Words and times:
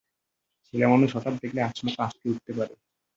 ছেলেমানুষ 0.65 1.09
হঠাৎ 1.15 1.33
দেখলে 1.43 1.59
আচমকা 1.61 2.01
আঁতকে 2.05 2.25
উঠতে 2.31 2.51
পারে। 2.57 2.73